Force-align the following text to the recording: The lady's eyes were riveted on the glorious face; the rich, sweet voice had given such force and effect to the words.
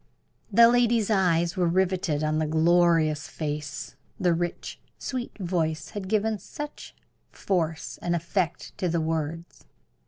The 0.51 0.67
lady's 0.67 1.11
eyes 1.11 1.55
were 1.55 1.67
riveted 1.67 2.23
on 2.23 2.39
the 2.39 2.47
glorious 2.47 3.27
face; 3.27 3.95
the 4.19 4.33
rich, 4.33 4.79
sweet 4.97 5.37
voice 5.37 5.91
had 5.91 6.09
given 6.09 6.39
such 6.39 6.95
force 7.31 7.99
and 8.01 8.15
effect 8.15 8.75
to 8.79 8.89
the 8.89 8.99
words. 8.99 9.65